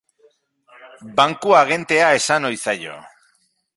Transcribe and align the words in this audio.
Banku 1.21 1.53
agentea 1.59 2.09
esan 2.21 2.51
ohi 2.51 2.59
zaio. 2.65 2.97